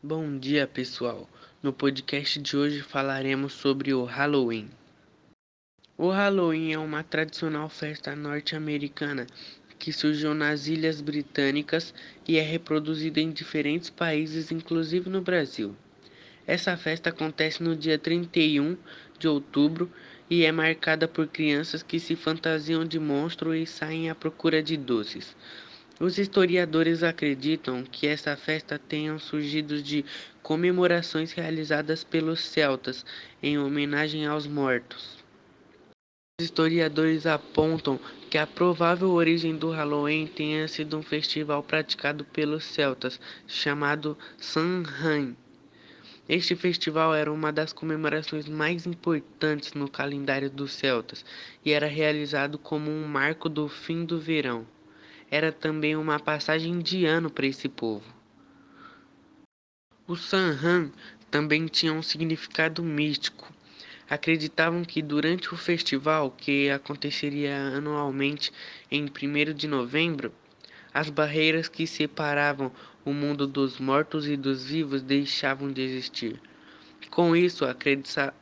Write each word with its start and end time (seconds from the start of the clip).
Bom 0.00 0.38
dia, 0.38 0.64
pessoal. 0.64 1.28
No 1.60 1.72
podcast 1.72 2.40
de 2.40 2.56
hoje 2.56 2.82
falaremos 2.82 3.52
sobre 3.52 3.92
o 3.92 4.04
Halloween. 4.04 4.70
O 5.96 6.08
Halloween 6.08 6.72
é 6.72 6.78
uma 6.78 7.02
tradicional 7.02 7.68
festa 7.68 8.14
norte-americana 8.14 9.26
que 9.76 9.92
surgiu 9.92 10.34
nas 10.34 10.68
Ilhas 10.68 11.00
Britânicas 11.00 11.92
e 12.28 12.36
é 12.36 12.42
reproduzida 12.42 13.20
em 13.20 13.32
diferentes 13.32 13.90
países, 13.90 14.52
inclusive 14.52 15.10
no 15.10 15.20
Brasil. 15.20 15.74
Essa 16.46 16.76
festa 16.76 17.10
acontece 17.10 17.60
no 17.60 17.74
dia 17.74 17.98
31 17.98 18.76
de 19.18 19.26
outubro 19.26 19.90
e 20.30 20.44
é 20.44 20.52
marcada 20.52 21.08
por 21.08 21.26
crianças 21.26 21.82
que 21.82 21.98
se 21.98 22.14
fantasiam 22.14 22.84
de 22.84 23.00
monstro 23.00 23.52
e 23.52 23.66
saem 23.66 24.08
à 24.08 24.14
procura 24.14 24.62
de 24.62 24.76
doces. 24.76 25.34
Os 26.00 26.16
historiadores 26.16 27.02
acreditam 27.02 27.82
que 27.82 28.06
essa 28.06 28.36
festa 28.36 28.78
tenha 28.78 29.18
surgido 29.18 29.82
de 29.82 30.04
comemorações 30.44 31.32
realizadas 31.32 32.04
pelos 32.04 32.38
celtas 32.38 33.04
em 33.42 33.58
homenagem 33.58 34.24
aos 34.24 34.46
mortos. 34.46 35.18
Os 36.40 36.44
historiadores 36.44 37.26
apontam 37.26 37.98
que 38.30 38.38
a 38.38 38.46
provável 38.46 39.10
origem 39.10 39.56
do 39.56 39.70
Halloween 39.70 40.28
tenha 40.28 40.68
sido 40.68 40.96
um 40.96 41.02
festival 41.02 41.64
praticado 41.64 42.24
pelos 42.24 42.62
celtas 42.62 43.18
chamado 43.48 44.16
Samhain. 44.38 45.36
Este 46.28 46.54
festival 46.54 47.12
era 47.12 47.32
uma 47.32 47.52
das 47.52 47.72
comemorações 47.72 48.46
mais 48.48 48.86
importantes 48.86 49.72
no 49.72 49.90
calendário 49.90 50.48
dos 50.48 50.74
celtas 50.74 51.24
e 51.64 51.72
era 51.72 51.88
realizado 51.88 52.56
como 52.56 52.88
um 52.88 53.04
marco 53.08 53.48
do 53.48 53.68
fim 53.68 54.04
do 54.04 54.20
verão 54.20 54.64
era 55.30 55.52
também 55.52 55.96
uma 55.96 56.18
passagem 56.18 56.78
de 56.78 57.04
ano 57.04 57.30
para 57.30 57.46
esse 57.46 57.68
povo. 57.68 58.04
O 60.06 60.16
Samhain 60.16 60.90
também 61.30 61.66
tinha 61.66 61.92
um 61.92 62.02
significado 62.02 62.82
místico. 62.82 63.52
Acreditavam 64.08 64.84
que 64.84 65.02
durante 65.02 65.52
o 65.52 65.56
festival, 65.56 66.30
que 66.30 66.70
aconteceria 66.70 67.54
anualmente 67.76 68.50
em 68.90 69.04
1 69.04 69.52
de 69.52 69.68
novembro, 69.68 70.32
as 70.94 71.10
barreiras 71.10 71.68
que 71.68 71.86
separavam 71.86 72.72
o 73.04 73.12
mundo 73.12 73.46
dos 73.46 73.78
mortos 73.78 74.26
e 74.26 74.36
dos 74.36 74.64
vivos 74.64 75.02
deixavam 75.02 75.70
de 75.70 75.82
existir. 75.82 76.40
Com 77.10 77.36
isso, 77.36 77.64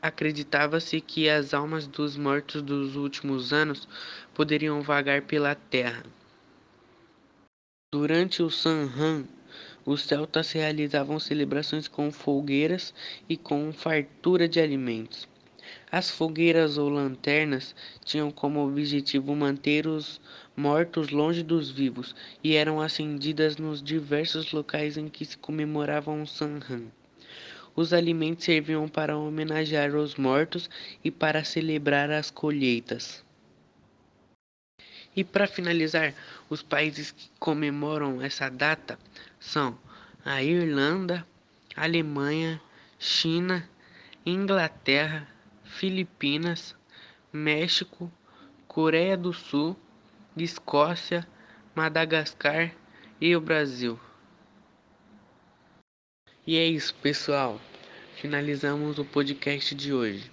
acreditava-se 0.00 1.00
que 1.00 1.28
as 1.28 1.52
almas 1.52 1.86
dos 1.86 2.16
mortos 2.16 2.62
dos 2.62 2.96
últimos 2.96 3.52
anos 3.52 3.88
poderiam 4.34 4.80
vagar 4.80 5.22
pela 5.22 5.54
terra. 5.54 6.02
Durante 7.92 8.40
o 8.40 8.48
Samhain, 8.48 9.26
os 9.84 10.02
celtas 10.02 10.52
realizavam 10.52 11.18
celebrações 11.18 11.88
com 11.88 12.12
fogueiras 12.12 12.94
e 13.28 13.36
com 13.36 13.72
fartura 13.72 14.48
de 14.48 14.60
alimentos. 14.60 15.28
As 15.90 16.08
fogueiras 16.08 16.78
ou 16.78 16.88
lanternas 16.88 17.74
tinham 18.04 18.30
como 18.30 18.64
objetivo 18.64 19.34
manter 19.34 19.88
os 19.88 20.20
mortos 20.56 21.08
longe 21.08 21.42
dos 21.42 21.68
vivos 21.68 22.14
e 22.44 22.54
eram 22.54 22.80
acendidas 22.80 23.56
nos 23.56 23.82
diversos 23.82 24.52
locais 24.52 24.96
em 24.96 25.08
que 25.08 25.24
se 25.24 25.36
comemoravam 25.36 26.22
o 26.22 26.26
Samhain. 26.28 26.92
Os 27.74 27.92
alimentos 27.92 28.44
serviam 28.44 28.88
para 28.88 29.18
homenagear 29.18 29.96
os 29.96 30.14
mortos 30.14 30.70
e 31.02 31.10
para 31.10 31.42
celebrar 31.42 32.08
as 32.08 32.30
colheitas. 32.30 33.24
E 35.14 35.24
para 35.24 35.46
finalizar, 35.46 36.14
os 36.48 36.62
países 36.62 37.10
que 37.10 37.30
comemoram 37.38 38.22
essa 38.22 38.48
data 38.48 38.98
são 39.38 39.76
a 40.24 40.42
Irlanda, 40.42 41.26
Alemanha, 41.76 42.60
China, 42.98 43.68
Inglaterra, 44.24 45.26
Filipinas, 45.64 46.76
México, 47.32 48.12
Coreia 48.68 49.16
do 49.16 49.32
Sul, 49.32 49.76
Escócia, 50.36 51.26
Madagascar 51.74 52.72
e 53.20 53.34
o 53.34 53.40
Brasil. 53.40 53.98
E 56.46 56.56
é 56.56 56.66
isso, 56.66 56.94
pessoal. 56.96 57.60
Finalizamos 58.16 58.98
o 58.98 59.04
podcast 59.04 59.74
de 59.74 59.92
hoje. 59.92 60.30